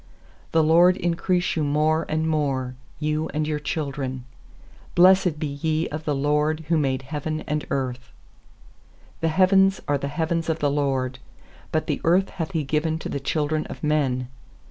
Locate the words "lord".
0.65-0.97, 6.15-6.61, 10.71-11.19